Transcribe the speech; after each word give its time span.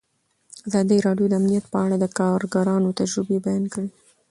ازادي 0.67 0.97
راډیو 1.07 1.29
د 1.29 1.33
امنیت 1.39 1.65
په 1.73 1.77
اړه 1.85 1.95
د 1.99 2.05
کارګرانو 2.19 2.95
تجربې 2.99 3.37
بیان 3.45 3.63
کړي. 3.73 3.89